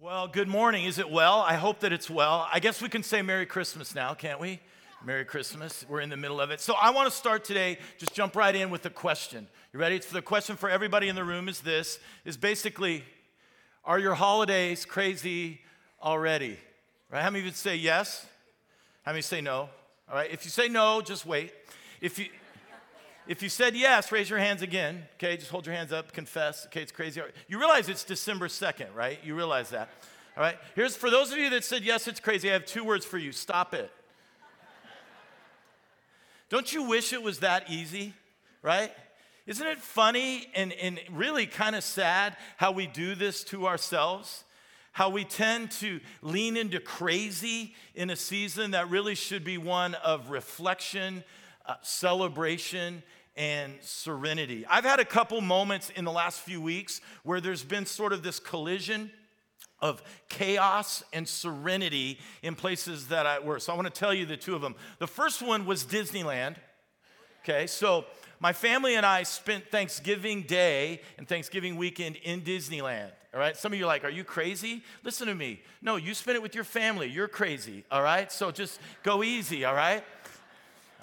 [0.00, 0.84] Well, good morning.
[0.84, 1.40] Is it well?
[1.40, 2.46] I hope that it's well.
[2.52, 4.60] I guess we can say Merry Christmas now, can't we?
[5.04, 5.84] Merry Christmas.
[5.88, 6.60] We're in the middle of it.
[6.60, 9.48] So I want to start today, just jump right in with a question.
[9.72, 9.96] You ready?
[9.96, 13.02] It's the question for everybody in the room is this is basically,
[13.84, 15.62] are your holidays crazy
[16.00, 16.60] already?
[17.10, 17.24] Right?
[17.24, 18.24] How many of you say yes?
[19.02, 19.68] How many say no?
[20.08, 20.30] All right.
[20.30, 21.52] If you say no, just wait.
[22.00, 22.26] If you
[23.28, 25.04] if you said yes, raise your hands again.
[25.14, 26.64] Okay, just hold your hands up, confess.
[26.66, 27.20] Okay, it's crazy.
[27.46, 29.18] You realize it's December 2nd, right?
[29.22, 29.90] You realize that.
[30.36, 32.48] All right, here's for those of you that said yes, it's crazy.
[32.48, 33.90] I have two words for you stop it.
[36.48, 38.14] Don't you wish it was that easy,
[38.62, 38.90] right?
[39.46, 44.44] Isn't it funny and, and really kind of sad how we do this to ourselves?
[44.92, 49.94] How we tend to lean into crazy in a season that really should be one
[49.96, 51.24] of reflection,
[51.66, 53.02] uh, celebration,
[53.38, 54.66] and serenity.
[54.68, 58.24] I've had a couple moments in the last few weeks where there's been sort of
[58.24, 59.12] this collision
[59.80, 63.60] of chaos and serenity in places that I were.
[63.60, 64.74] So I want to tell you the two of them.
[64.98, 66.56] The first one was Disneyland.
[67.44, 68.04] Okay, so
[68.40, 73.12] my family and I spent Thanksgiving Day and Thanksgiving weekend in Disneyland.
[73.32, 74.82] All right, some of you are like, Are you crazy?
[75.04, 75.62] Listen to me.
[75.80, 77.08] No, you spend it with your family.
[77.08, 77.84] You're crazy.
[77.88, 79.64] All right, so just go easy.
[79.64, 80.02] All right,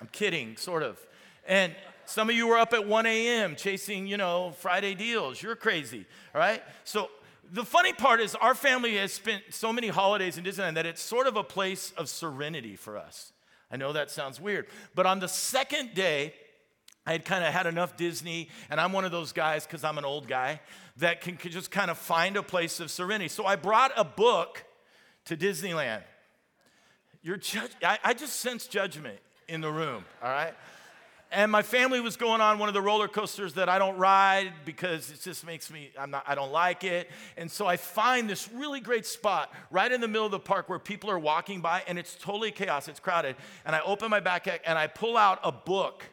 [0.01, 0.99] I'm kidding, sort of.
[1.47, 1.73] And
[2.05, 3.55] some of you were up at 1 a.m.
[3.55, 5.41] chasing, you know, Friday deals.
[5.41, 6.61] You're crazy, all right?
[6.83, 7.09] So
[7.51, 11.01] the funny part is our family has spent so many holidays in Disneyland that it's
[11.01, 13.31] sort of a place of serenity for us.
[13.71, 16.33] I know that sounds weird, but on the second day,
[17.07, 19.97] I had kind of had enough Disney, and I'm one of those guys because I'm
[19.97, 20.59] an old guy
[20.97, 23.27] that can, can just kind of find a place of serenity.
[23.27, 24.63] So I brought a book
[25.25, 26.01] to Disneyland.
[27.21, 30.53] You're judge- I, I just sense judgment in the room, all right?
[31.31, 34.53] And my family was going on one of the roller coasters that I don't ride
[34.63, 37.09] because it just makes me I'm not I don't like it.
[37.37, 40.69] And so I find this really great spot right in the middle of the park
[40.69, 43.35] where people are walking by and it's totally chaos, it's crowded.
[43.65, 46.03] And I open my backpack and I pull out a book.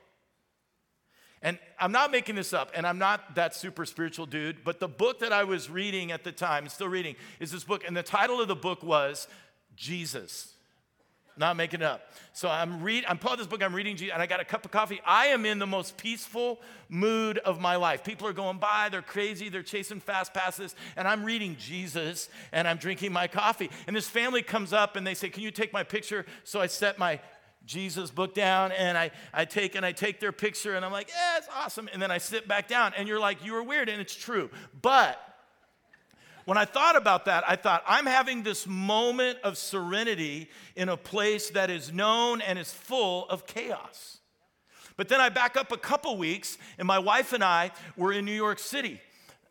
[1.44, 4.86] And I'm not making this up, and I'm not that super spiritual dude, but the
[4.86, 8.02] book that I was reading at the time, still reading, is this book, and the
[8.04, 9.26] title of the book was
[9.74, 10.51] Jesus.
[11.36, 12.02] Not making it up.
[12.32, 14.64] So I'm read I'm pulling this book, I'm reading Jesus, and I got a cup
[14.64, 15.00] of coffee.
[15.06, 18.04] I am in the most peaceful mood of my life.
[18.04, 22.68] People are going by, they're crazy, they're chasing fast passes, and I'm reading Jesus and
[22.68, 23.70] I'm drinking my coffee.
[23.86, 26.26] And this family comes up and they say, Can you take my picture?
[26.44, 27.20] So I set my
[27.64, 31.08] Jesus book down and I, I take and I take their picture and I'm like,
[31.08, 31.88] yeah, it's awesome.
[31.92, 34.50] And then I sit back down and you're like, you were weird, and it's true.
[34.80, 35.18] But
[36.44, 40.96] when I thought about that, I thought, I'm having this moment of serenity in a
[40.96, 44.18] place that is known and is full of chaos.
[44.96, 48.24] But then I back up a couple weeks, and my wife and I were in
[48.24, 49.00] New York City.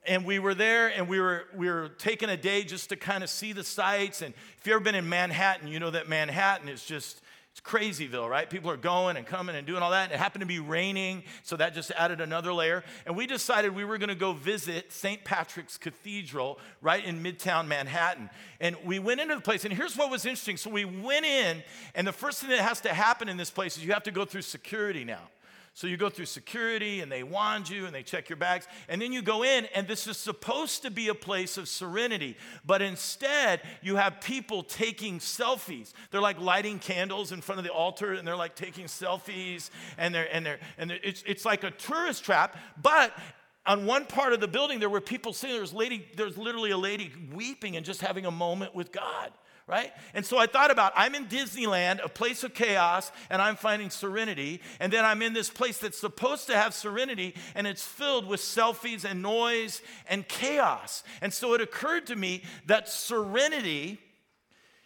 [0.06, 3.24] And we were there and we were, we were taking a day just to kind
[3.24, 4.24] of see the sights.
[4.24, 8.30] And if you've ever been in Manhattan, you know that Manhattan is just it's Crazyville,
[8.30, 8.50] right?
[8.50, 10.06] People are going and coming and doing all that.
[10.06, 12.82] And it happened to be raining, so that just added another layer.
[13.06, 15.22] And we decided we were going to go visit St.
[15.26, 18.30] Patrick's Cathedral right in Midtown Manhattan.
[18.62, 20.56] And we went into the place, and here's what was interesting.
[20.56, 21.62] So we went in,
[21.94, 24.12] and the first thing that has to happen in this place is you have to
[24.12, 25.28] go through security now.
[25.74, 28.68] So you go through security and they wand you and they check your bags.
[28.90, 32.36] And then you go in, and this is supposed to be a place of serenity.
[32.66, 35.94] But instead, you have people taking selfies.
[36.12, 39.70] They're like lighting candles in front of the altar and they're like taking selfies.
[39.98, 42.58] And, they're, and, they're, and they're, it's, it's like a tourist trap.
[42.82, 43.18] But
[43.66, 45.54] on one part of the building, there were people sitting.
[45.54, 48.92] There was, lady, there was literally a lady weeping and just having a moment with
[48.92, 49.32] God
[49.72, 49.94] right?
[50.14, 53.90] And so I thought about I'm in Disneyland, a place of chaos, and I'm finding
[53.90, 54.62] serenity.
[54.82, 58.42] And then I'm in this place that's supposed to have serenity, and it's filled with
[58.42, 61.04] selfies and noise and chaos.
[61.22, 63.98] And so it occurred to me that serenity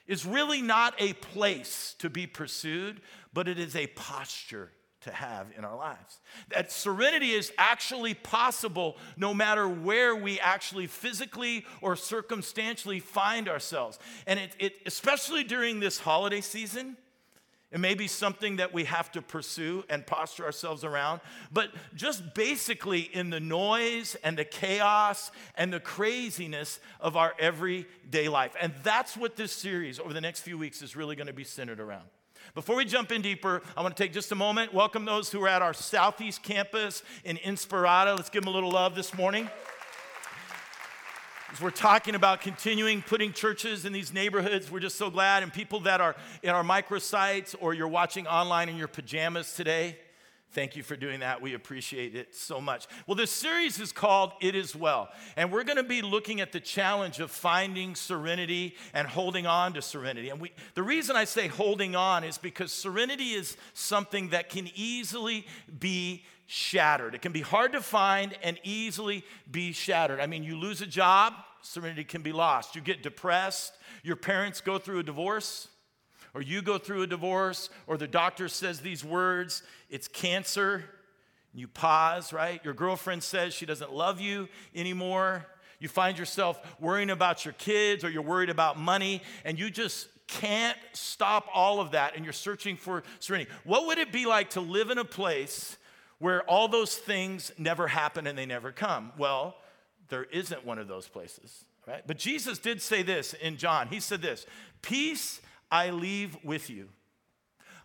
[0.05, 3.01] is really not a place to be pursued,
[3.33, 4.69] but it is a posture
[5.05, 6.19] to have in our lives.
[6.49, 13.97] That serenity is actually possible no matter where we actually physically or circumstantially find ourselves.
[14.27, 16.97] And it, it, especially during this holiday season,
[17.71, 22.33] it may be something that we have to pursue and posture ourselves around, but just
[22.33, 28.55] basically in the noise and the chaos and the craziness of our everyday life.
[28.61, 31.43] And that's what this series over the next few weeks is really going to be
[31.43, 32.05] centered around.
[32.53, 35.43] Before we jump in deeper, I want to take just a moment, welcome those who
[35.43, 38.15] are at our Southeast campus in Inspirada.
[38.15, 39.49] Let's give them a little love this morning.
[41.51, 45.43] As we're talking about continuing putting churches in these neighborhoods, we're just so glad.
[45.43, 49.97] And people that are in our microsites or you're watching online in your pajamas today,
[50.55, 51.41] Thank you for doing that.
[51.41, 52.87] We appreciate it so much.
[53.05, 56.53] Well, this series is called It Is Well, and we're going to be looking at
[56.53, 60.29] the challenge of finding serenity and holding on to serenity.
[60.29, 64.69] And we, the reason I say holding on is because serenity is something that can
[64.75, 65.45] easily
[65.77, 67.15] be shattered.
[67.15, 70.21] It can be hard to find and easily be shattered.
[70.21, 72.77] I mean, you lose a job, serenity can be lost.
[72.77, 73.73] You get depressed,
[74.03, 75.67] your parents go through a divorce
[76.35, 80.83] or you go through a divorce, or the doctor says these words, it's cancer.
[81.53, 82.63] You pause, right?
[82.65, 85.45] Your girlfriend says she doesn't love you anymore.
[85.79, 90.09] You find yourself worrying about your kids, or you're worried about money, and you just
[90.27, 93.49] can't stop all of that, and you're searching for serenity.
[93.63, 95.77] What would it be like to live in a place
[96.19, 99.13] where all those things never happen and they never come?
[99.17, 99.55] Well,
[100.09, 102.05] there isn't one of those places, right?
[102.05, 103.87] But Jesus did say this in John.
[103.87, 104.45] He said this
[104.81, 105.39] Peace
[105.75, 106.87] I leave with you.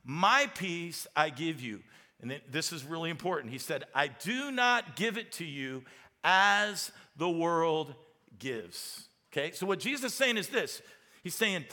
[0.05, 1.81] My peace I give you.
[2.21, 3.53] And this is really important.
[3.53, 5.83] He said, I do not give it to you
[6.23, 7.93] as the world
[8.39, 9.09] gives.
[9.33, 10.83] Okay, so what Jesus is saying is this
[11.25, 11.65] He's saying,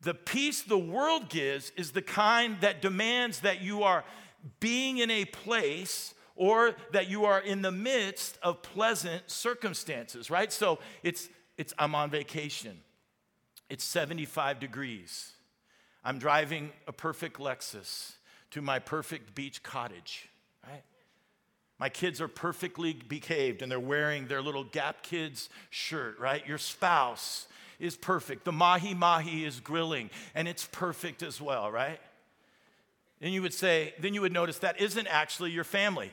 [0.00, 4.04] the peace the world gives is the kind that demands that you are
[4.58, 10.52] being in a place or that you are in the midst of pleasant circumstances, right?
[10.52, 12.76] So it's, it's I'm on vacation.
[13.70, 15.33] It's 75 degrees.
[16.04, 18.12] I'm driving a perfect Lexus
[18.50, 20.28] to my perfect beach cottage,
[20.68, 20.82] right?
[21.78, 26.46] My kids are perfectly behaved and they're wearing their little Gap Kids shirt, right?
[26.46, 27.48] Your spouse
[27.80, 28.44] is perfect.
[28.44, 32.00] The mahi mahi is grilling and it's perfect as well, right?
[33.20, 36.12] And you would say, then you would notice that isn't actually your family,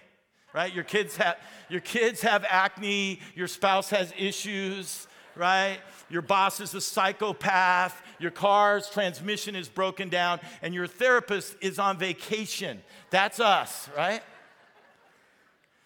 [0.54, 0.74] right?
[0.74, 1.38] Your kids have,
[1.70, 5.80] your kids have acne, your spouse has issues, right?
[6.10, 11.80] Your boss is a psychopath, your car's transmission is broken down, and your therapist is
[11.80, 12.82] on vacation.
[13.10, 14.22] That's us, right?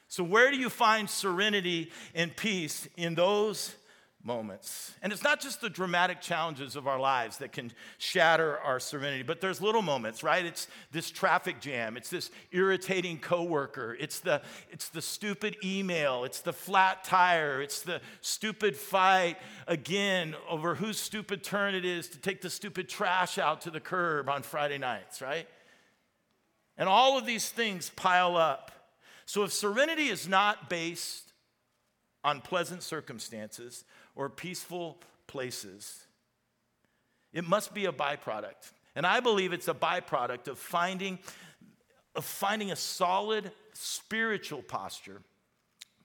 [0.08, 3.76] So, where do you find serenity and peace in those
[4.26, 4.94] moments.
[5.04, 9.22] And it's not just the dramatic challenges of our lives that can shatter our serenity,
[9.22, 10.44] but there's little moments, right?
[10.44, 14.42] It's this traffic jam, it's this irritating coworker, it's the
[14.72, 19.38] it's the stupid email, it's the flat tire, it's the stupid fight
[19.68, 23.80] again over whose stupid turn it is to take the stupid trash out to the
[23.80, 25.48] curb on Friday nights, right?
[26.78, 28.72] And all of these things pile up.
[29.28, 31.32] So if serenity is not based
[32.24, 33.86] on pleasant circumstances,
[34.16, 34.98] or peaceful
[35.28, 36.06] places.
[37.34, 38.72] It must be a byproduct.
[38.96, 41.20] And I believe it's a byproduct of finding,
[42.16, 45.22] of finding a solid spiritual posture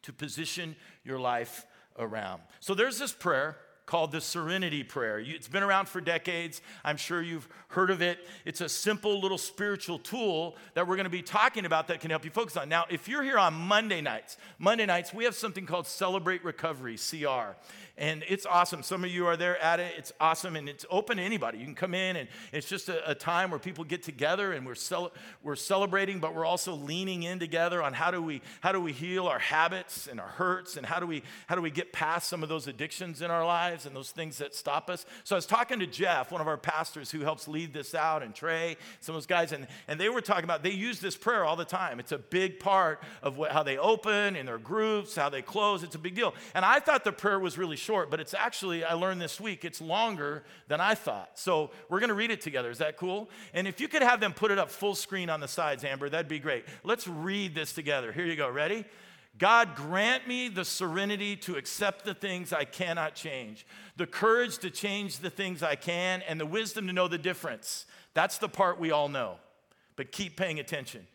[0.02, 0.74] to position
[1.04, 1.66] your life
[1.98, 2.42] around.
[2.58, 3.56] So there's this prayer
[3.90, 5.18] called the Serenity Prayer.
[5.18, 6.62] It's been around for decades.
[6.84, 8.20] I'm sure you've heard of it.
[8.44, 12.10] It's a simple little spiritual tool that we're going to be talking about that can
[12.10, 12.68] help you focus on.
[12.68, 16.96] Now, if you're here on Monday nights, Monday nights, we have something called Celebrate Recovery,
[16.96, 17.56] CR.
[17.98, 18.82] And it's awesome.
[18.82, 19.92] Some of you are there at it.
[19.98, 20.56] It's awesome.
[20.56, 21.58] And it's open to anybody.
[21.58, 24.64] You can come in, and it's just a, a time where people get together and
[24.64, 28.72] we're, cel- we're celebrating, but we're also leaning in together on how do, we, how
[28.72, 31.70] do we heal our habits and our hurts, and how do, we, how do we
[31.70, 35.06] get past some of those addictions in our lives and those things that stop us.
[35.24, 38.22] So I was talking to Jeff, one of our pastors who helps lead this out,
[38.22, 41.16] and Trey, some of those guys, and, and they were talking about they use this
[41.16, 42.00] prayer all the time.
[42.00, 45.82] It's a big part of what, how they open in their groups, how they close.
[45.82, 46.34] It's a big deal.
[46.54, 49.64] And I thought the prayer was really short, but it's actually, I learned this week,
[49.64, 51.30] it's longer than I thought.
[51.34, 52.70] So we're going to read it together.
[52.70, 53.30] Is that cool?
[53.54, 56.08] And if you could have them put it up full screen on the sides, Amber,
[56.08, 56.64] that'd be great.
[56.84, 58.12] Let's read this together.
[58.12, 58.48] Here you go.
[58.48, 58.84] Ready?
[59.38, 64.70] God, grant me the serenity to accept the things I cannot change, the courage to
[64.70, 67.86] change the things I can, and the wisdom to know the difference.
[68.12, 69.36] That's the part we all know.
[69.96, 71.06] But keep paying attention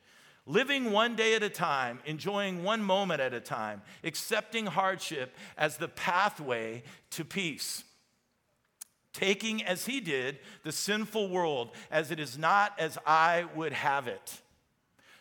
[0.45, 5.77] living one day at a time, enjoying one moment at a time, accepting hardship as
[5.77, 7.83] the pathway to peace.
[9.13, 14.07] Taking as he did the sinful world as it is not as I would have
[14.07, 14.41] it.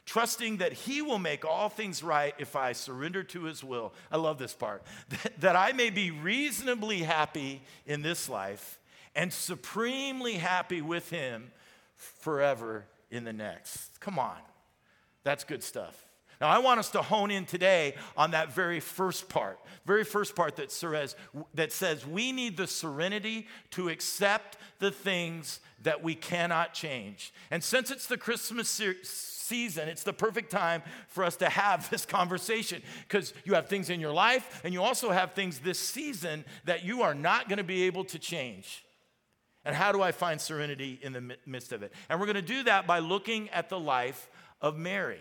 [0.06, 3.94] Trusting that he will make all things right if I surrender to his will.
[4.12, 4.82] I love this part.
[5.08, 8.78] That, that I may be reasonably happy in this life
[9.14, 11.50] and supremely happy with him
[11.96, 14.00] forever in the next.
[14.00, 14.38] Come on.
[15.22, 16.04] That's good stuff.
[16.40, 20.34] Now, I want us to hone in today on that very first part, very first
[20.34, 21.16] part that says,
[21.54, 27.32] that says we need the serenity to accept the things that we cannot change.
[27.50, 28.68] And since it's the Christmas
[29.44, 33.90] season, it's the perfect time for us to have this conversation because you have things
[33.90, 37.58] in your life and you also have things this season that you are not going
[37.58, 38.84] to be able to change.
[39.64, 41.92] And how do I find serenity in the midst of it?
[42.08, 44.28] And we're going to do that by looking at the life
[44.60, 45.20] of Mary.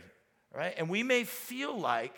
[0.54, 0.74] right?
[0.78, 2.16] And we may feel like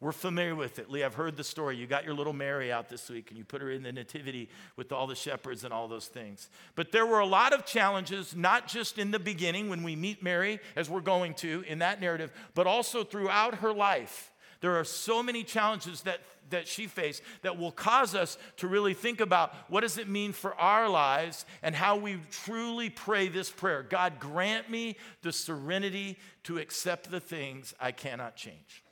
[0.00, 0.90] we're familiar with it.
[0.90, 1.76] Lee, I've heard the story.
[1.76, 4.48] You got your little Mary out this week and you put her in the nativity
[4.76, 6.48] with all the shepherds and all those things.
[6.74, 10.22] But there were a lot of challenges, not just in the beginning when we meet
[10.22, 14.32] Mary, as we're going to in that narrative, but also throughout her life.
[14.62, 18.94] There are so many challenges that, that she faced that will cause us to really
[18.94, 23.50] think about what does it mean for our lives and how we truly pray this
[23.50, 23.82] prayer.
[23.82, 28.82] God, grant me the serenity to accept the things I cannot change.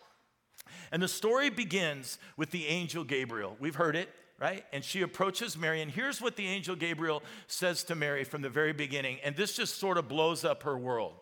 [0.92, 3.56] And the story begins with the angel Gabriel.
[3.60, 4.08] We've heard it,
[4.38, 4.64] right?
[4.72, 8.48] And she approaches Mary, and here's what the angel Gabriel says to Mary from the
[8.48, 9.18] very beginning.
[9.24, 11.14] And this just sort of blows up her world.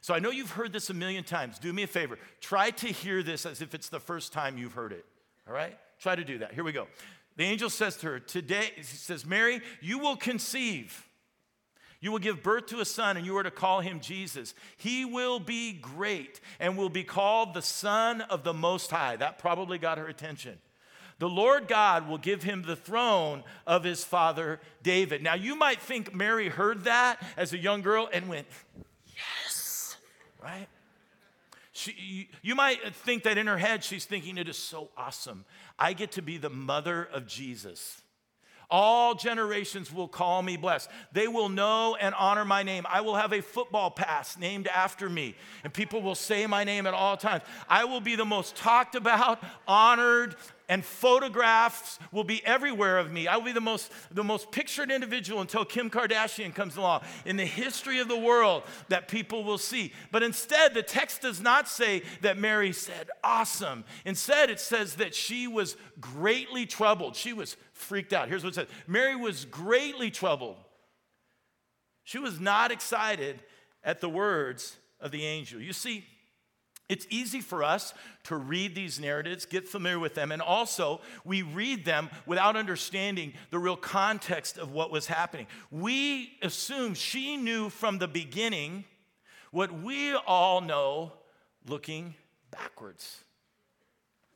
[0.00, 1.58] So I know you've heard this a million times.
[1.58, 2.18] Do me a favor.
[2.40, 5.06] Try to hear this as if it's the first time you've heard it.
[5.48, 5.78] All right?
[5.98, 6.52] Try to do that.
[6.52, 6.88] Here we go.
[7.36, 11.03] The angel says to her, Today, he says, Mary, you will conceive
[12.04, 14.52] you will give birth to a son, and you are to call him Jesus.
[14.76, 19.16] He will be great and will be called the Son of the Most High.
[19.16, 20.58] That probably got her attention.
[21.18, 25.22] The Lord God will give him the throne of his father David.
[25.22, 28.48] Now, you might think Mary heard that as a young girl and went,
[29.06, 29.96] Yes,
[30.42, 30.68] right?
[31.72, 35.46] She, you might think that in her head she's thinking, It is so awesome.
[35.78, 38.02] I get to be the mother of Jesus.
[38.70, 40.88] All generations will call me blessed.
[41.12, 42.86] They will know and honor my name.
[42.88, 46.86] I will have a football pass named after me, and people will say my name
[46.86, 47.42] at all times.
[47.68, 50.36] I will be the most talked about, honored,
[50.68, 53.26] and photographs will be everywhere of me.
[53.28, 57.36] I will be the most, the most pictured individual until Kim Kardashian comes along in
[57.36, 59.92] the history of the world that people will see.
[60.10, 63.84] But instead, the text does not say that Mary said, awesome.
[64.04, 67.16] Instead, it says that she was greatly troubled.
[67.16, 68.28] She was freaked out.
[68.28, 70.56] Here's what it says Mary was greatly troubled.
[72.04, 73.42] She was not excited
[73.82, 75.60] at the words of the angel.
[75.60, 76.04] You see,
[76.88, 81.40] it's easy for us to read these narratives, get familiar with them, and also we
[81.40, 85.46] read them without understanding the real context of what was happening.
[85.70, 88.84] We assume she knew from the beginning
[89.50, 91.12] what we all know
[91.66, 92.14] looking
[92.50, 93.24] backwards.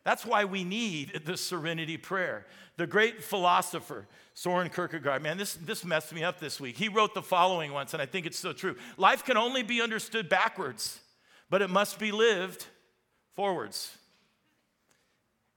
[0.05, 2.47] That's why we need the serenity prayer.
[2.79, 6.79] The great philosopher, Soren Kierkegaard, man, this, this messed me up this week.
[6.79, 9.83] He wrote the following once, and I think it's so true Life can only be
[9.83, 11.01] understood backwards
[11.51, 12.67] but it must be lived
[13.35, 13.97] forwards.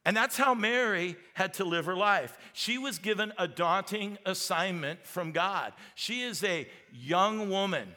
[0.04, 2.38] And that's how Mary had to live her life.
[2.54, 5.74] She was given a daunting assignment from God.
[5.94, 7.96] She is a young woman.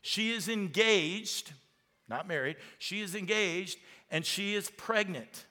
[0.00, 1.52] She is engaged,
[2.08, 3.78] not married, she is engaged,
[4.10, 5.46] and she is pregnant.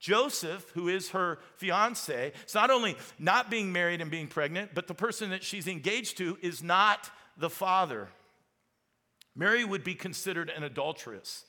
[0.00, 4.86] Joseph, who is her fiance, is not only not being married and being pregnant, but
[4.86, 8.08] the person that she's engaged to is not the father.
[9.36, 11.44] Mary would be considered an adulteress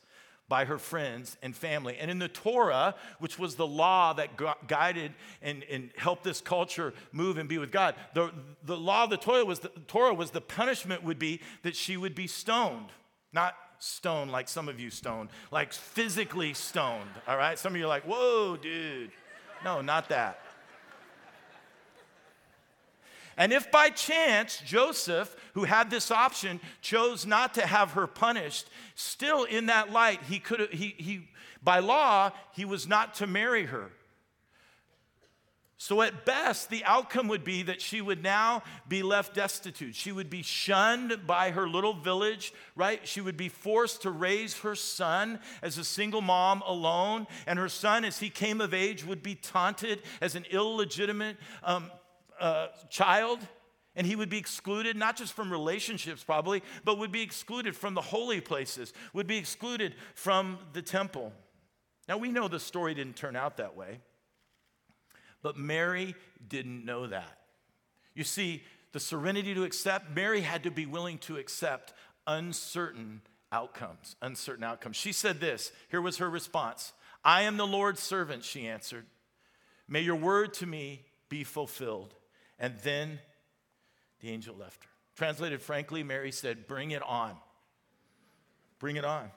[0.48, 1.98] by her friends and family.
[1.98, 4.30] And in the Torah, which was the law that
[4.68, 8.32] guided and, and helped this culture move and be with God, the,
[8.64, 11.98] the law of the Torah was the, Torah was the punishment would be that she
[11.98, 12.90] would be stoned,
[13.34, 17.10] not stoned like some of you stoned, like physically stoned.
[17.28, 19.12] All right, some of you are like, "Whoa, dude!"
[19.64, 20.40] No, not that.
[23.38, 28.70] And if by chance Joseph, who had this option, chose not to have her punished,
[28.96, 31.28] still in that light, he could he, he
[31.64, 33.92] by law, he was not to marry her.
[35.78, 39.94] So, at best, the outcome would be that she would now be left destitute.
[39.94, 43.06] She would be shunned by her little village, right?
[43.06, 47.28] She would be forced to raise her son as a single mom alone.
[47.46, 51.92] And her son, as he came of age, would be taunted as an illegitimate um,
[52.40, 53.40] uh, child,
[53.96, 57.94] and he would be excluded not just from relationships, probably, but would be excluded from
[57.94, 61.32] the holy places, would be excluded from the temple.
[62.08, 64.00] Now, we know the story didn't turn out that way,
[65.42, 66.16] but Mary
[66.48, 67.40] didn't know that.
[68.14, 71.94] You see, the serenity to accept, Mary had to be willing to accept
[72.28, 74.16] uncertain outcomes.
[74.22, 74.96] Uncertain outcomes.
[74.96, 79.06] She said this here was her response I am the Lord's servant, she answered.
[79.88, 82.15] May your word to me be fulfilled.
[82.60, 83.20] And then
[84.20, 84.90] the angel left her.
[85.16, 87.36] Translated frankly, Mary said, Bring it on.
[88.80, 89.32] Bring it on.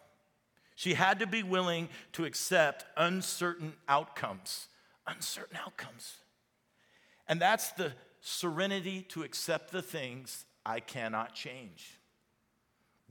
[0.74, 4.68] She had to be willing to accept uncertain outcomes.
[5.06, 6.14] Uncertain outcomes.
[7.26, 11.98] And that's the serenity to accept the things I cannot change.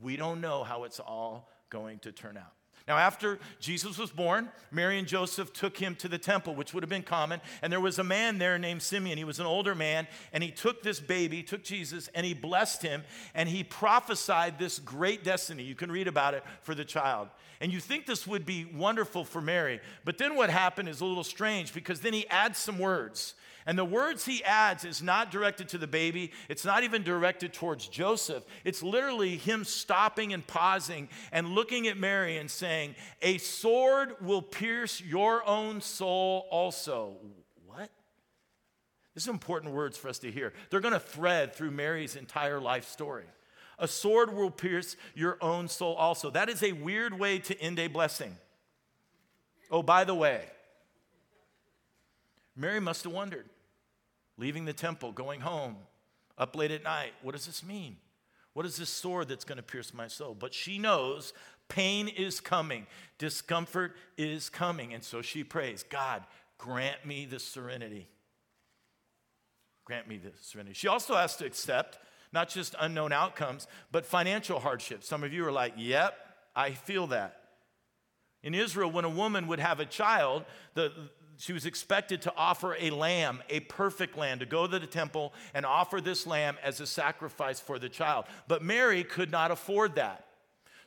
[0.00, 2.52] We don't know how it's all going to turn out.
[2.88, 6.82] Now, after Jesus was born, Mary and Joseph took him to the temple, which would
[6.82, 7.42] have been common.
[7.60, 9.18] And there was a man there named Simeon.
[9.18, 12.80] He was an older man, and he took this baby, took Jesus, and he blessed
[12.80, 13.04] him,
[13.34, 15.64] and he prophesied this great destiny.
[15.64, 17.28] You can read about it for the child.
[17.60, 19.80] And you think this would be wonderful for Mary.
[20.04, 23.34] But then what happened is a little strange because then he adds some words.
[23.68, 27.52] And the words he adds is not directed to the baby, it's not even directed
[27.52, 28.42] towards Joseph.
[28.64, 34.40] It's literally him stopping and pausing and looking at Mary and saying, A sword will
[34.40, 37.18] pierce your own soul also.
[37.66, 37.90] What?
[39.14, 40.54] These are important words for us to hear.
[40.70, 43.26] They're going to thread through Mary's entire life story.
[43.78, 46.30] A sword will pierce your own soul also.
[46.30, 48.34] That is a weird way to end a blessing.
[49.70, 50.46] Oh, by the way,
[52.56, 53.44] Mary must have wondered
[54.38, 55.76] leaving the temple, going home,
[56.38, 57.12] up late at night.
[57.22, 57.96] What does this mean?
[58.54, 60.34] What is this sword that's going to pierce my soul?
[60.38, 61.32] But she knows
[61.68, 62.86] pain is coming,
[63.18, 64.94] discomfort is coming.
[64.94, 66.24] And so she prays, God,
[66.56, 68.08] grant me the serenity.
[69.84, 70.74] Grant me the serenity.
[70.74, 71.98] She also has to accept
[72.32, 75.08] not just unknown outcomes, but financial hardships.
[75.08, 76.14] Some of you are like, yep,
[76.54, 77.40] I feel that.
[78.42, 80.92] In Israel, when a woman would have a child, the,
[81.38, 85.32] she was expected to offer a lamb, a perfect lamb, to go to the temple
[85.54, 88.24] and offer this lamb as a sacrifice for the child.
[88.48, 90.24] But Mary could not afford that.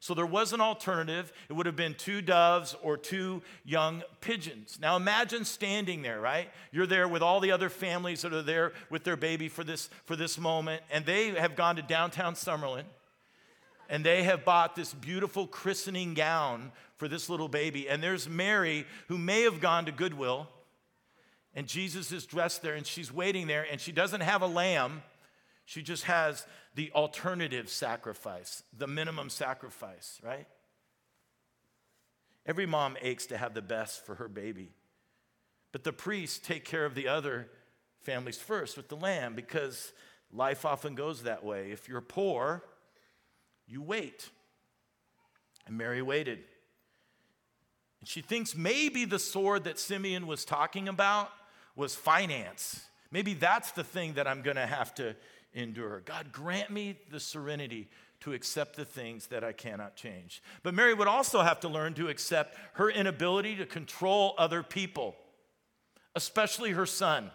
[0.01, 1.31] So there was an alternative.
[1.48, 4.77] It would have been two doves or two young pigeons.
[4.81, 6.50] Now imagine standing there, right?
[6.72, 9.89] You're there with all the other families that are there with their baby for this,
[10.05, 12.84] for this moment, and they have gone to downtown Summerlin
[13.91, 17.89] and they have bought this beautiful christening gown for this little baby.
[17.89, 20.48] And there's Mary, who may have gone to Goodwill,
[21.55, 25.01] and Jesus is dressed there, and she's waiting there, and she doesn't have a lamb.
[25.65, 30.46] She just has the alternative sacrifice, the minimum sacrifice, right?
[32.46, 34.70] Every mom aches to have the best for her baby.
[35.72, 37.50] But the priests take care of the other
[38.01, 39.91] families first with the lamb because
[40.31, 41.72] life often goes that way.
[41.72, 42.63] If you're poor,
[43.65, 44.29] you wait.
[45.65, 46.43] And Mary waited.
[48.01, 51.29] And she thinks maybe the sword that Simeon was talking about
[51.75, 52.86] was finance.
[53.12, 55.15] Maybe that's the thing that I'm going to have to
[55.53, 56.01] endure.
[56.05, 57.89] God, grant me the serenity
[58.22, 60.42] to accept the things that I cannot change.
[60.64, 65.16] But Mary would also have to learn to accept her inability to control other people,
[66.16, 67.31] especially her son.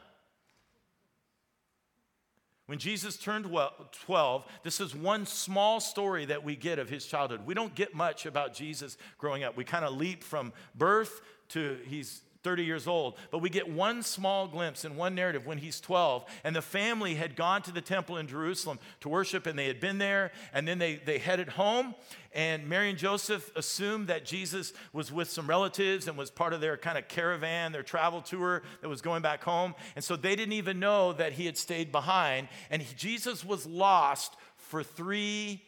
[2.67, 3.47] When Jesus turned
[3.93, 7.47] 12, this is one small story that we get of his childhood.
[7.47, 9.57] We don't get much about Jesus growing up.
[9.57, 13.17] We kind of leap from birth to he's 30 years old.
[13.33, 17.17] But we get one small glimpse in one narrative when he's 12, and the family
[17.17, 20.67] had gone to the temple in Jerusalem to worship, and they had been there, and
[20.67, 21.97] then they, they headed home.
[22.33, 26.61] And Mary and Joseph assumed that Jesus was with some relatives and was part of
[26.61, 29.75] their kind of caravan, their travel tour that was going back home.
[29.97, 32.47] And so they didn't even know that he had stayed behind.
[32.71, 35.65] And he, Jesus was lost for three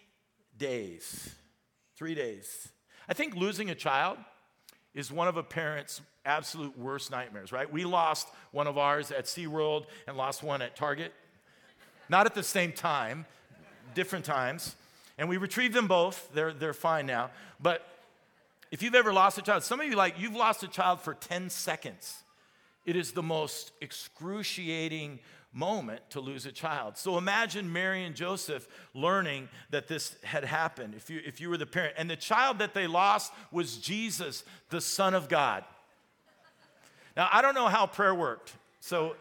[0.56, 1.34] days.
[1.96, 2.68] Three days.
[3.08, 4.18] I think losing a child
[4.94, 7.72] is one of a parent's absolute worst nightmares, right?
[7.72, 11.12] We lost one of ours at SeaWorld and lost one at Target.
[12.08, 13.26] Not at the same time,
[13.94, 14.76] different times.
[15.16, 16.28] And we retrieved them both.
[16.32, 17.30] They're, they're fine now.
[17.60, 17.84] But
[18.70, 21.14] if you've ever lost a child, some of you like, you've lost a child for
[21.14, 22.22] 10 seconds.
[22.84, 25.18] It is the most excruciating
[25.52, 26.96] moment to lose a child.
[26.98, 31.56] So imagine Mary and Joseph learning that this had happened if you, if you were
[31.56, 31.94] the parent.
[31.96, 35.64] And the child that they lost was Jesus, the Son of God.
[37.18, 38.52] Now, I don't know how prayer worked.
[38.80, 39.16] So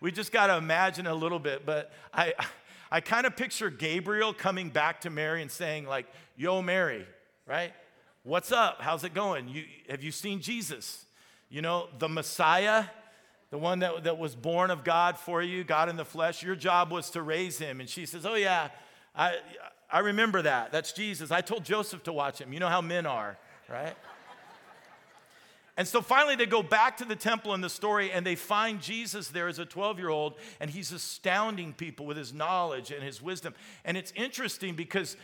[0.00, 2.32] we just got to imagine a little bit, but I,
[2.90, 7.06] I kind of picture Gabriel coming back to Mary and saying, like, yo, Mary,
[7.46, 7.72] right?
[8.22, 8.80] What's up?
[8.80, 9.48] How's it going?
[9.48, 11.04] You, have you seen Jesus?
[11.50, 12.84] You know, the Messiah
[13.50, 16.56] the one that, that was born of God for you, God in the flesh, your
[16.56, 17.78] job was to raise him.
[17.78, 18.70] And she says, Oh, yeah,
[19.14, 19.36] I,
[19.88, 20.72] I remember that.
[20.72, 21.30] That's Jesus.
[21.30, 22.52] I told Joseph to watch him.
[22.52, 23.94] You know how men are, right?
[25.76, 28.80] And so finally, they go back to the temple in the story and they find
[28.80, 33.02] Jesus there as a 12 year old, and he's astounding people with his knowledge and
[33.02, 33.54] his wisdom.
[33.84, 35.16] And it's interesting because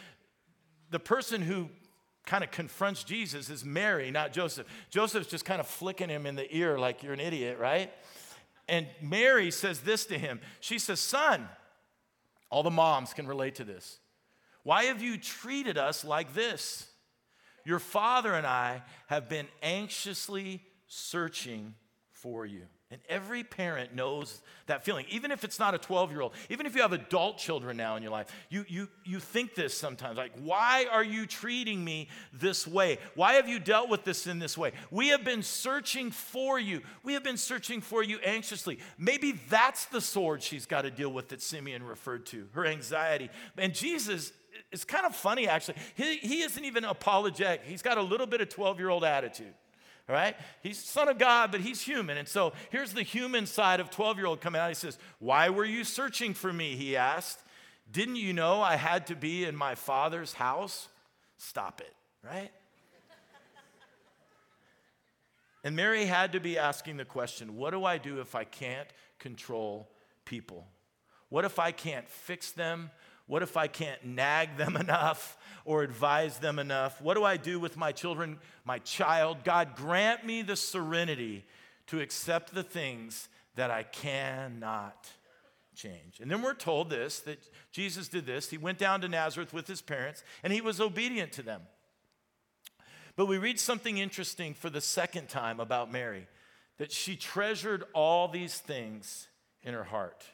[0.91, 1.69] the person who
[2.27, 4.67] kind of confronts Jesus is Mary, not Joseph.
[4.91, 7.93] Joseph's just kind of flicking him in the ear like you're an idiot, right?
[8.69, 10.41] And Mary says this to him.
[10.61, 11.49] She says, Son,
[12.51, 13.99] all the moms can relate to this.
[14.63, 16.90] Why have you treated us like this?
[17.65, 21.75] Your father and I have been anxiously searching
[22.13, 22.63] for you.
[22.93, 26.67] And every parent knows that feeling, even if it's not a 12 year old, even
[26.67, 30.19] if you have adult children now in your life, you, you, you think this sometimes
[30.19, 32.99] like, why are you treating me this way?
[33.15, 34.73] Why have you dealt with this in this way?
[34.91, 36.83] We have been searching for you.
[37.05, 38.81] We have been searching for you anxiously.
[38.99, 43.31] Maybe that's the sword she's got to deal with that Simeon referred to her anxiety.
[43.57, 44.33] And Jesus
[44.73, 45.77] it's kind of funny actually.
[45.95, 47.63] He, he isn't even apologetic.
[47.65, 49.55] He's got a little bit of 12 year old attitude.
[50.09, 50.37] All right?
[50.63, 52.19] He's son of God, but he's human.
[52.19, 54.69] And so here's the human side of 12 year old coming out.
[54.69, 56.77] He says, Why were you searching for me?
[56.77, 57.41] He asked.
[57.93, 60.89] Didn't you know I had to be in my father's house?
[61.39, 62.51] Stop it, right?
[65.65, 68.89] and Mary had to be asking the question what do I do if I can't
[69.19, 69.89] control
[70.25, 70.67] people?
[71.29, 72.91] What if I can't fix them?
[73.31, 77.01] What if I can't nag them enough or advise them enough?
[77.01, 79.45] What do I do with my children, my child?
[79.45, 81.45] God, grant me the serenity
[81.87, 85.09] to accept the things that I cannot
[85.77, 86.19] change.
[86.21, 87.39] And then we're told this that
[87.71, 88.51] Jesus did this.
[88.51, 91.63] He went down to Nazareth with his parents and he was obedient to them.
[93.15, 96.27] But we read something interesting for the second time about Mary
[96.79, 99.29] that she treasured all these things
[99.63, 100.25] in her heart.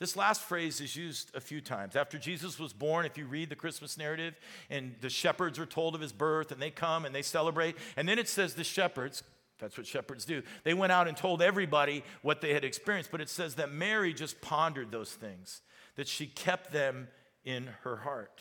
[0.00, 1.94] This last phrase is used a few times.
[1.94, 4.34] After Jesus was born, if you read the Christmas narrative,
[4.70, 8.08] and the shepherds are told of his birth, and they come and they celebrate, and
[8.08, 9.22] then it says the shepherds,
[9.58, 13.20] that's what shepherds do, they went out and told everybody what they had experienced, but
[13.20, 15.60] it says that Mary just pondered those things,
[15.96, 17.08] that she kept them
[17.44, 18.40] in her heart.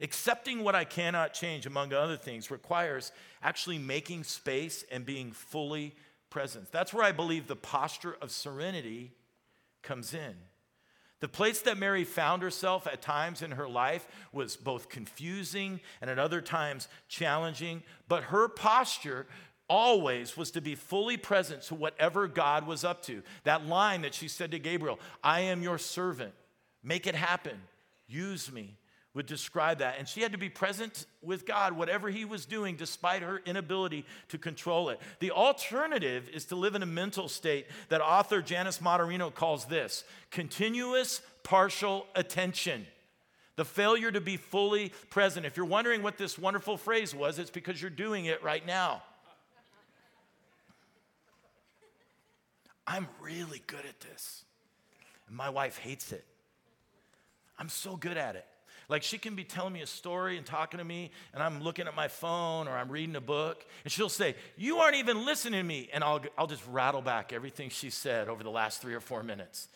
[0.00, 3.10] Accepting what I cannot change, among other things, requires
[3.42, 5.96] actually making space and being fully
[6.30, 6.70] present.
[6.70, 9.10] That's where I believe the posture of serenity
[9.82, 10.34] comes in.
[11.22, 16.10] The place that Mary found herself at times in her life was both confusing and
[16.10, 19.28] at other times challenging, but her posture
[19.68, 23.22] always was to be fully present to whatever God was up to.
[23.44, 26.34] That line that she said to Gabriel, I am your servant,
[26.82, 27.62] make it happen,
[28.08, 28.76] use me
[29.14, 29.96] would describe that.
[29.98, 34.06] And she had to be present with God, whatever he was doing, despite her inability
[34.28, 35.00] to control it.
[35.18, 40.04] The alternative is to live in a mental state that author Janice Matarino calls this
[40.30, 42.86] continuous partial attention.
[43.56, 45.44] The failure to be fully present.
[45.44, 49.02] If you're wondering what this wonderful phrase was, it's because you're doing it right now.
[52.86, 54.44] I'm really good at this.
[55.28, 56.24] And my wife hates it.
[57.58, 58.46] I'm so good at it.
[58.92, 61.86] Like she can be telling me a story and talking to me, and I'm looking
[61.86, 65.62] at my phone or I'm reading a book, and she'll say, You aren't even listening
[65.62, 65.88] to me.
[65.94, 69.22] And I'll, I'll just rattle back everything she said over the last three or four
[69.22, 69.68] minutes.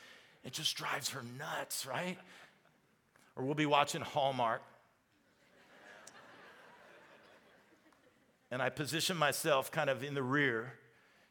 [0.45, 2.19] It just drives her nuts, right?
[3.37, 4.61] Or we'll be watching Hallmark.
[8.51, 10.75] and I position myself kind of in the rear.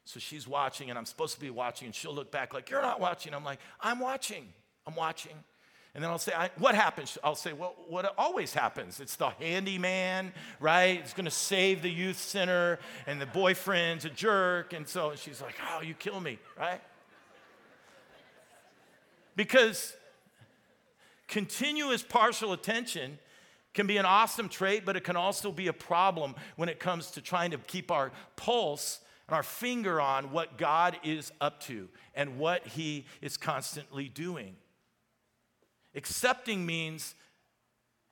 [0.04, 2.82] So she's watching, and I'm supposed to be watching, and she'll look back like, You're
[2.82, 3.32] not watching.
[3.32, 4.48] I'm like, I'm watching.
[4.88, 5.36] I'm watching.
[5.96, 7.16] And then I'll say, What happens?
[7.24, 9.00] I'll say, Well, what always happens?
[9.00, 11.00] It's the handyman, right?
[11.00, 14.74] It's going to save the youth center, and the boyfriend's a jerk.
[14.74, 16.82] And so she's like, Oh, you kill me, right?
[19.36, 19.94] Because
[21.28, 23.18] continuous partial attention
[23.72, 27.10] can be an awesome trait, but it can also be a problem when it comes
[27.12, 31.88] to trying to keep our pulse and our finger on what God is up to
[32.14, 34.56] and what He is constantly doing.
[35.96, 37.14] Accepting means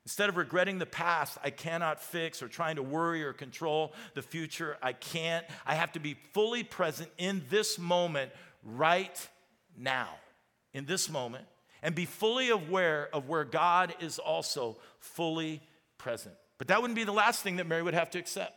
[0.04, 4.22] instead of regretting the past, I cannot fix, or trying to worry or control the
[4.22, 5.46] future, I can't.
[5.66, 8.32] I have to be fully present in this moment
[8.64, 9.28] right
[9.76, 10.08] now,
[10.72, 11.44] in this moment,
[11.82, 15.62] and be fully aware of where God is also fully
[15.98, 16.34] present.
[16.58, 18.54] But that wouldn't be the last thing that Mary would have to accept.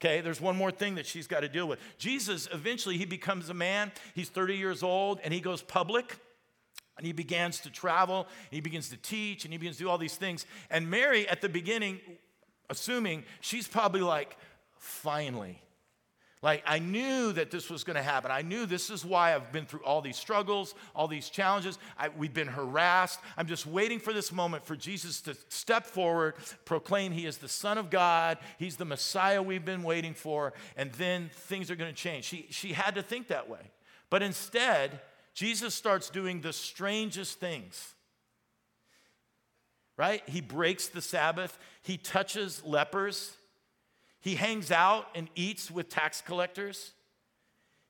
[0.00, 1.78] Okay, there's one more thing that she's got to deal with.
[1.98, 3.92] Jesus, eventually, he becomes a man.
[4.14, 6.18] He's 30 years old and he goes public.
[7.00, 9.96] And he begins to travel, he begins to teach, and he begins to do all
[9.96, 10.44] these things.
[10.70, 11.98] And Mary, at the beginning,
[12.68, 14.36] assuming she's probably like,
[14.76, 15.62] finally.
[16.42, 18.30] Like, I knew that this was going to happen.
[18.30, 21.78] I knew this is why I've been through all these struggles, all these challenges.
[21.98, 23.18] I, we've been harassed.
[23.38, 26.34] I'm just waiting for this moment for Jesus to step forward,
[26.66, 30.92] proclaim He is the Son of God, He's the Messiah we've been waiting for, and
[30.92, 32.26] then things are going to change.
[32.26, 33.70] She, she had to think that way.
[34.10, 35.00] But instead,
[35.40, 37.94] Jesus starts doing the strangest things.
[39.96, 40.22] Right?
[40.28, 43.34] He breaks the Sabbath, he touches lepers,
[44.20, 46.92] he hangs out and eats with tax collectors.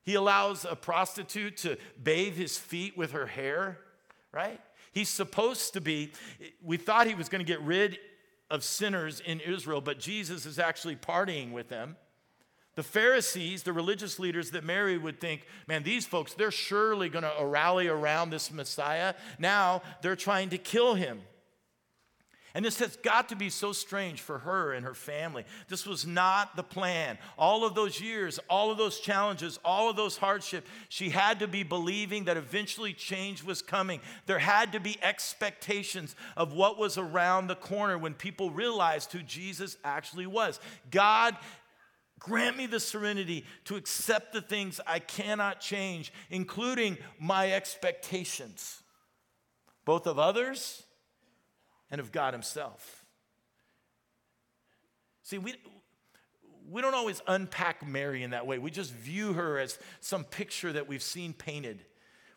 [0.03, 3.79] He allows a prostitute to bathe his feet with her hair,
[4.31, 4.61] right?
[4.93, 6.13] He's supposed to be,
[6.63, 7.99] we thought he was going to get rid
[8.49, 11.97] of sinners in Israel, but Jesus is actually partying with them.
[12.75, 17.25] The Pharisees, the religious leaders that Mary would think, man, these folks, they're surely going
[17.25, 19.13] to rally around this Messiah.
[19.37, 21.21] Now they're trying to kill him.
[22.53, 25.45] And this has got to be so strange for her and her family.
[25.69, 27.17] This was not the plan.
[27.37, 31.47] All of those years, all of those challenges, all of those hardships, she had to
[31.47, 34.01] be believing that eventually change was coming.
[34.25, 39.21] There had to be expectations of what was around the corner when people realized who
[39.21, 40.59] Jesus actually was.
[40.89, 41.37] God
[42.21, 48.83] Grant me the serenity to accept the things I cannot change, including my expectations,
[49.85, 50.83] both of others
[51.89, 53.03] and of God Himself.
[55.23, 55.55] See, we,
[56.69, 58.59] we don't always unpack Mary in that way.
[58.59, 61.83] We just view her as some picture that we've seen painted.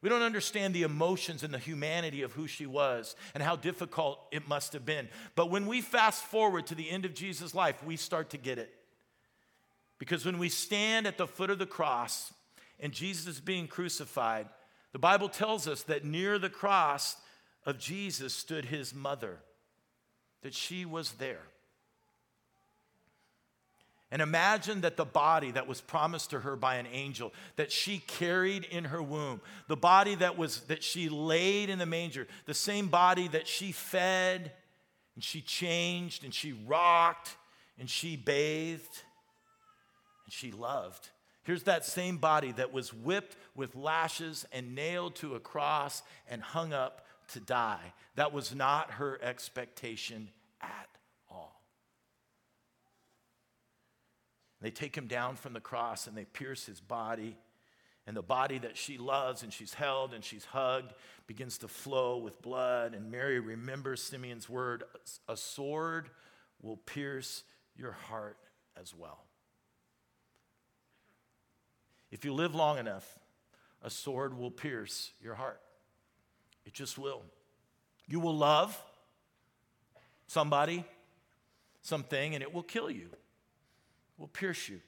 [0.01, 4.19] We don't understand the emotions and the humanity of who she was and how difficult
[4.33, 5.11] it must have been.
[5.35, 8.59] But when we fast forward to the end of Jesus' life, we start to get
[8.59, 8.75] it.
[10.05, 12.31] Because when we stand at the foot of the cross
[12.79, 14.47] and Jesus is being crucified,
[14.93, 17.17] the Bible tells us that near the cross,
[17.67, 19.39] of Jesus stood his mother,
[20.43, 21.41] that she was there.
[24.11, 27.99] And imagine that the body that was promised to her by an angel that she
[27.99, 32.53] carried in her womb, the body that was that she laid in the manger, the
[32.53, 34.53] same body that she fed
[35.15, 37.37] and she changed and she rocked
[37.79, 39.03] and she bathed
[40.25, 41.11] and she loved.
[41.45, 46.43] Here's that same body that was whipped with lashes and nailed to a cross and
[46.43, 47.93] hung up to die.
[48.17, 50.31] That was not her expectation
[50.63, 50.89] at
[51.31, 51.61] all.
[54.63, 57.37] They take him down from the cross and they pierce his body.
[58.07, 60.93] And the body that she loves and she's held and she's hugged
[61.27, 62.95] begins to flow with blood.
[62.95, 64.85] And Mary remembers Simeon's word
[65.29, 66.11] a sword
[66.63, 67.45] will pierce
[67.77, 68.39] your heart
[68.81, 69.25] as well.
[72.15, 73.19] If you live long enough,
[73.83, 75.61] a sword will pierce your heart.
[76.65, 77.23] It just will.
[78.07, 78.81] You will love
[80.29, 80.85] somebody,
[81.83, 83.19] something, and it will kill you, it
[84.17, 84.81] will pierce you.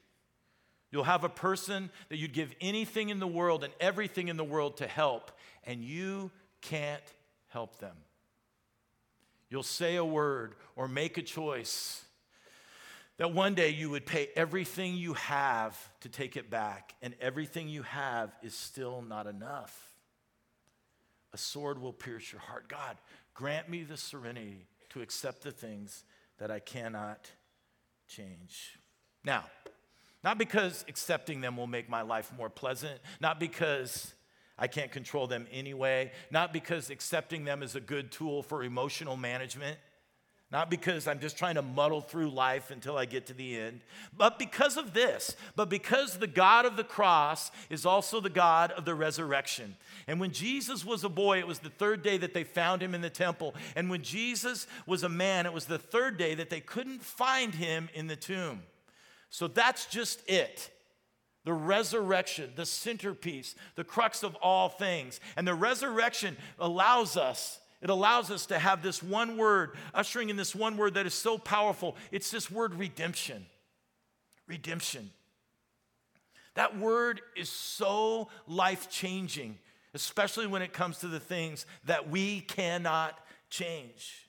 [0.93, 4.45] You'll have a person that you'd give anything in the world and everything in the
[4.45, 5.33] world to help,
[5.65, 7.03] and you can't
[7.49, 7.97] help them.
[9.51, 12.06] You'll say a word or make a choice
[13.19, 17.69] that one day you would pay everything you have to take it back, and everything
[17.69, 19.97] you have is still not enough
[21.37, 22.67] a sword will pierce your heart.
[22.67, 22.97] God,
[23.35, 26.03] grant me the serenity to accept the things
[26.39, 27.31] that I cannot
[28.09, 28.79] change.
[29.23, 29.45] Now,
[30.25, 34.15] not because accepting them will make my life more pleasant, not because
[34.59, 39.19] I can't control them anyway, not because accepting them is a good tool for emotional
[39.19, 39.77] management,
[40.53, 43.81] not because I'm just trying to muddle through life until I get to the end,
[44.17, 45.35] but because of this.
[45.57, 49.77] But because the God of the cross is also the God of the resurrection.
[50.07, 52.95] And when Jesus was a boy, it was the third day that they found him
[52.95, 53.57] in the temple.
[53.75, 57.55] And when Jesus was a man, it was the third day that they couldn't find
[57.55, 58.63] him in the tomb.
[59.31, 60.71] So that's just it
[61.45, 65.21] the resurrection, the centerpiece, the crux of all things.
[65.37, 70.37] And the resurrection allows us it allows us to have this one word, ushering in
[70.37, 71.97] this one word that is so powerful.
[72.11, 73.47] It's this word redemption.
[74.47, 75.11] Redemption.
[76.55, 79.59] That word is so life changing,
[79.93, 83.19] especially when it comes to the things that we cannot
[83.51, 84.26] change.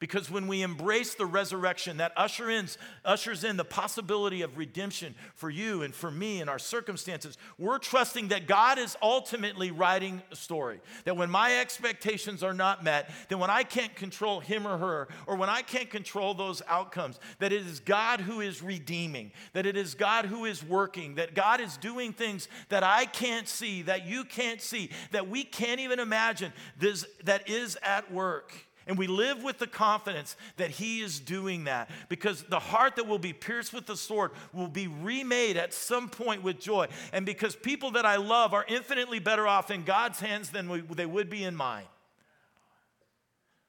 [0.00, 2.68] Because when we embrace the resurrection, that usher in,
[3.04, 7.78] ushers in the possibility of redemption for you and for me and our circumstances, we're
[7.78, 10.80] trusting that God is ultimately writing a story.
[11.04, 15.08] That when my expectations are not met, then when I can't control him or her,
[15.26, 19.66] or when I can't control those outcomes, that it is God who is redeeming, that
[19.66, 23.82] it is God who is working, that God is doing things that I can't see,
[23.82, 28.54] that you can't see, that we can't even imagine, this, that is at work.
[28.90, 33.06] And we live with the confidence that He is doing that because the heart that
[33.06, 36.88] will be pierced with the sword will be remade at some point with joy.
[37.12, 40.80] And because people that I love are infinitely better off in God's hands than we,
[40.80, 41.84] they would be in mine.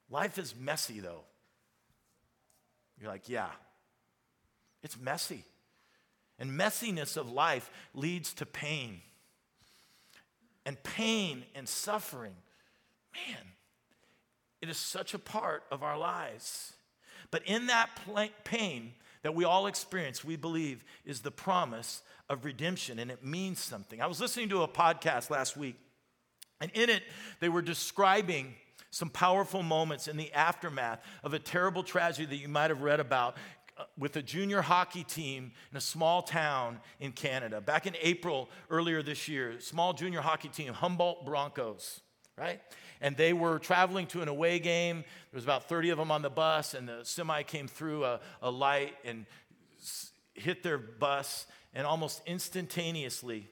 [0.10, 1.21] Life is messy, though.
[2.99, 3.49] You're like, yeah,
[4.81, 5.43] it's messy.
[6.39, 9.01] And messiness of life leads to pain.
[10.65, 12.34] And pain and suffering,
[13.13, 13.50] man,
[14.62, 16.74] it is such a part of our lives.
[17.32, 17.89] But in that
[18.43, 18.93] pain
[19.24, 24.02] that we all experience, we believe is the promise of redemption, and it means something.
[24.02, 25.76] I was listening to a podcast last week,
[26.60, 27.04] and in it,
[27.39, 28.56] they were describing
[28.91, 33.00] some powerful moments in the aftermath of a terrible tragedy that you might have read
[33.00, 33.38] about
[33.78, 37.62] uh, with a junior hockey team in a small town in Canada.
[37.62, 42.02] Back in April earlier this year, small junior hockey team, Humboldt Broncos,
[42.38, 42.62] right?
[43.02, 44.98] And they were traveling to an away game.
[45.32, 48.20] There was about 30 of them on the bus, and the semi came through a,
[48.41, 49.26] a light and
[50.34, 53.50] hit their bus, and almost instantaneously,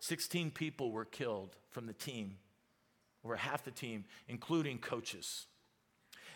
[0.00, 2.36] 16 people were killed from the team,
[3.24, 5.46] over half the team, including coaches.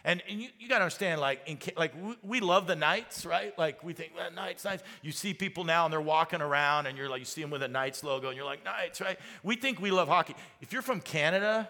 [0.04, 3.24] And, and you, you got to understand, like, in, like we, we, love the Knights,
[3.24, 3.56] right?
[3.56, 4.82] Like, we think, well, Knights, Knights.
[5.00, 7.62] You see people now and they're walking around and you're like, you see them with
[7.62, 9.18] a Knights logo and you're like, Knights, right?
[9.44, 10.34] We think we love hockey.
[10.60, 11.68] If you're from Canada,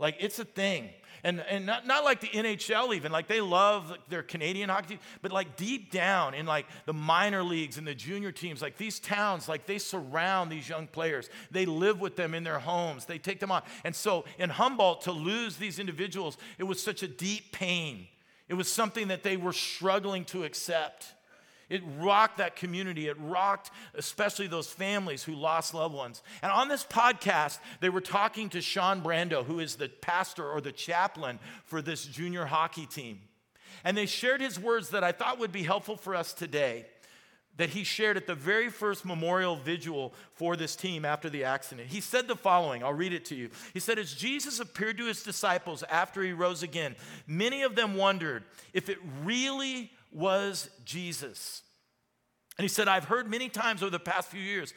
[0.00, 0.90] like, it's a thing
[1.22, 4.98] and, and not, not like the NHL even, like they love their Canadian hockey team,
[5.22, 8.98] but like deep down in like the minor leagues and the junior teams, like these
[8.98, 11.28] towns, like they surround these young players.
[11.50, 13.04] They live with them in their homes.
[13.04, 13.62] They take them on.
[13.84, 18.06] And so in Humboldt, to lose these individuals, it was such a deep pain.
[18.48, 21.14] It was something that they were struggling to accept.
[21.70, 23.08] It rocked that community.
[23.08, 26.22] It rocked especially those families who lost loved ones.
[26.42, 30.60] And on this podcast, they were talking to Sean Brandow, who is the pastor or
[30.60, 33.20] the chaplain for this junior hockey team.
[33.84, 36.86] And they shared his words that I thought would be helpful for us today
[37.56, 41.88] that he shared at the very first memorial vigil for this team after the accident.
[41.88, 43.50] He said the following I'll read it to you.
[43.74, 47.96] He said, As Jesus appeared to his disciples after he rose again, many of them
[47.96, 51.62] wondered if it really was Jesus.
[52.58, 54.74] And he said, I've heard many times over the past few years,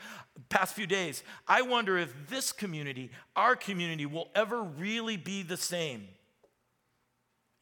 [0.50, 5.58] past few days, I wonder if this community, our community, will ever really be the
[5.58, 6.08] same.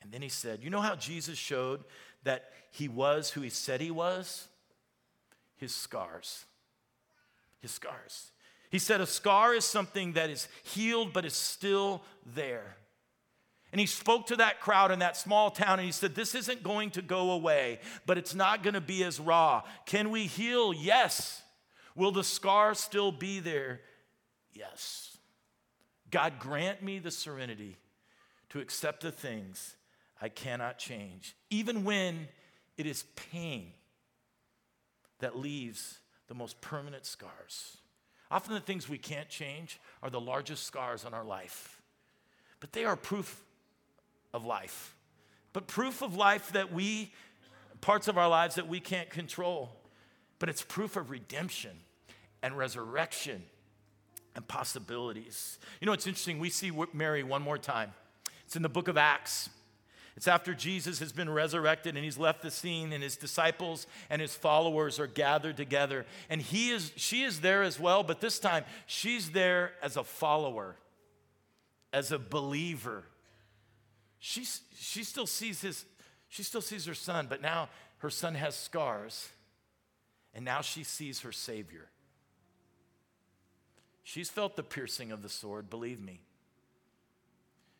[0.02, 1.84] And then he said, You know how Jesus showed
[2.24, 4.48] that he was who he said he was?
[5.58, 6.46] His scars.
[7.60, 8.32] His scars.
[8.70, 12.78] He said, A scar is something that is healed but is still there.
[13.72, 16.62] And he spoke to that crowd in that small town and he said, This isn't
[16.62, 19.64] going to go away, but it's not going to be as raw.
[19.86, 20.74] Can we heal?
[20.74, 21.42] Yes.
[21.96, 23.82] Will the scar still be there?
[24.54, 25.18] Yes.
[26.10, 27.78] God, grant me the serenity
[28.50, 29.78] to accept the things
[30.22, 32.28] I cannot change, even when
[32.78, 33.72] it is pain
[35.20, 37.78] that leaves the most permanent scars.
[38.30, 41.82] Often the things we can't change are the largest scars on our life,
[42.60, 43.44] but they are proof
[44.34, 44.96] of life,
[45.54, 47.14] but proof of life that we,
[47.82, 49.70] parts of our lives that we can't control.
[50.40, 51.72] But it's proof of redemption
[52.42, 53.44] and resurrection
[54.36, 55.60] and possibilities.
[55.80, 56.40] You know, it's interesting.
[56.40, 57.94] We see Mary one more time.
[58.46, 59.50] It's in the book of Acts.
[60.18, 64.22] It's after Jesus has been resurrected and he's left the scene and his disciples and
[64.22, 68.38] his followers are gathered together and he is she is there as well but this
[68.38, 70.76] time she's there as a follower
[71.94, 73.06] as a believer
[74.24, 75.84] She's, she still sees his,
[76.30, 79.28] she still sees her son, but now her son has scars,
[80.36, 81.90] and now she sees her Savior.
[84.04, 86.22] She's felt the piercing of the sword, believe me.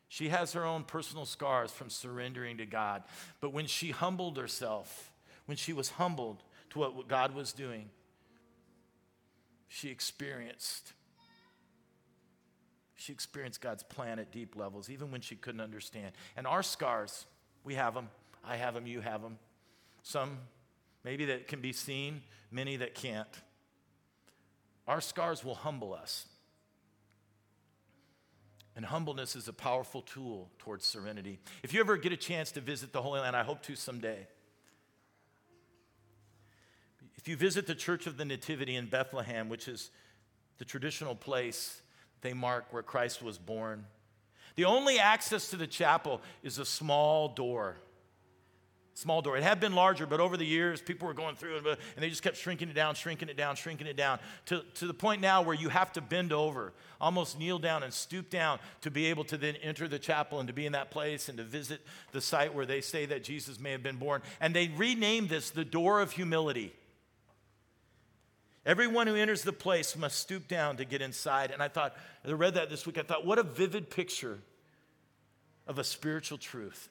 [0.08, 3.04] She has her own personal scars from surrendering to God.
[3.40, 5.12] But when she humbled herself,
[5.46, 7.88] when she was humbled to what God was doing,
[9.68, 10.92] she experienced
[13.02, 16.12] she experienced God's plan at deep levels, even when she couldn't understand.
[16.36, 17.26] And our scars,
[17.64, 18.08] we have them.
[18.44, 19.38] I have them, you have them.
[20.04, 20.38] Some
[21.02, 23.28] maybe that can be seen, many that can't.
[24.86, 26.26] Our scars will humble us.
[28.76, 31.40] And humbleness is a powerful tool towards serenity.
[31.64, 34.28] If you ever get a chance to visit the Holy Land, I hope to someday.
[37.16, 39.90] If you visit the Church of the Nativity in Bethlehem, which is
[40.58, 41.81] the traditional place
[42.22, 43.84] they mark where Christ was born.
[44.54, 47.76] The only access to the chapel is a small door.
[48.94, 49.38] Small door.
[49.38, 52.10] It had been larger, but over the years, people were going through it, and they
[52.10, 55.22] just kept shrinking it down, shrinking it down, shrinking it down, to, to the point
[55.22, 59.06] now where you have to bend over, almost kneel down and stoop down to be
[59.06, 61.80] able to then enter the chapel and to be in that place and to visit
[62.12, 64.20] the site where they say that Jesus may have been born.
[64.42, 66.74] And they renamed this the Door of Humility.
[68.64, 71.50] Everyone who enters the place must stoop down to get inside.
[71.50, 71.96] And I thought,
[72.26, 74.38] I read that this week, I thought, what a vivid picture
[75.66, 76.88] of a spiritual truth.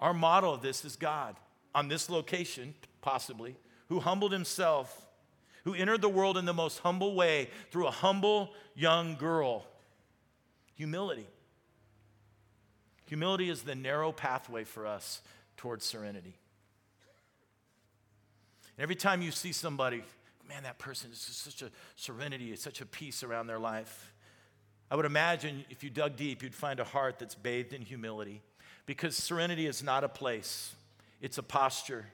[0.00, 1.36] Our model of this is God
[1.74, 3.54] on this location, possibly,
[3.88, 5.06] who humbled himself,
[5.64, 9.66] who entered the world in the most humble way through a humble young girl.
[10.76, 11.26] Humility.
[13.06, 15.20] Humility is the narrow pathway for us
[15.58, 16.36] towards serenity.
[18.80, 20.02] And every time you see somebody,
[20.48, 24.14] man, that person is such a serenity, such a peace around their life.
[24.90, 28.40] I would imagine if you dug deep, you'd find a heart that's bathed in humility.
[28.86, 30.74] because serenity is not a place,
[31.20, 32.06] it's a posture.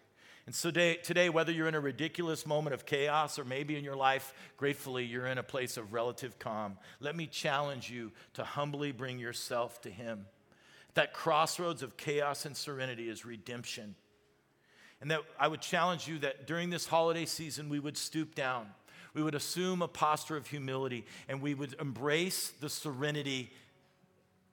[0.46, 3.84] And so today, today, whether you're in a ridiculous moment of chaos or maybe in
[3.84, 8.42] your life, gratefully, you're in a place of relative calm, let me challenge you to
[8.42, 10.26] humbly bring yourself to Him.
[10.94, 13.94] That crossroads of chaos and serenity is redemption.
[15.00, 18.66] And that I would challenge you that during this holiday season, we would stoop down,
[19.14, 23.50] we would assume a posture of humility, and we would embrace the serenity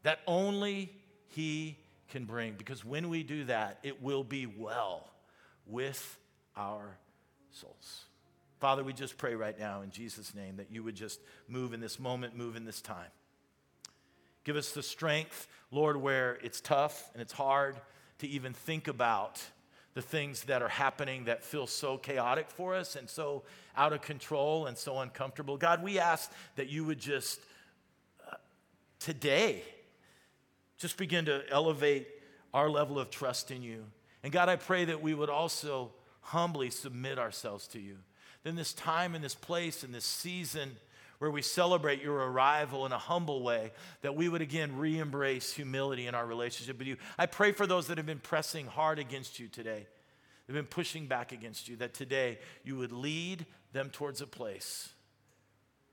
[0.04, 0.92] that only
[1.30, 1.78] He
[2.10, 2.54] can bring.
[2.54, 5.10] Because when we do that, it will be well
[5.66, 6.18] with
[6.56, 6.98] our
[7.52, 8.06] souls.
[8.60, 11.82] Father, we just pray right now in Jesus' name that you would just move in
[11.82, 13.10] this moment, move in this time.
[14.44, 17.76] Give us the strength, Lord, where it's tough and it's hard
[18.20, 19.42] to even think about
[19.94, 23.44] the things that are happening that feel so chaotic for us and so
[23.78, 25.58] out of control and so uncomfortable.
[25.58, 27.40] God, we ask that you would just
[28.30, 28.36] uh,
[29.00, 29.62] today
[30.78, 32.08] just begin to elevate
[32.54, 33.86] our level of trust in you.
[34.24, 35.92] And God, I pray that we would also
[36.22, 37.98] humbly submit ourselves to you.
[38.44, 40.72] Then, this time and this place and this season
[41.24, 43.72] where we celebrate your arrival in a humble way,
[44.02, 46.98] that we would again re embrace humility in our relationship with you.
[47.18, 49.88] I pray for those that have been pressing hard against you today,
[50.46, 54.90] they've been pushing back against you, that today you would lead them towards a place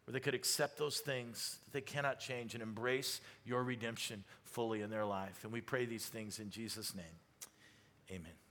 [0.04, 4.82] where they could accept those things that they cannot change and embrace your redemption fully
[4.82, 5.44] in their life.
[5.44, 7.04] And we pray these things in Jesus' name.
[8.10, 8.49] Amen.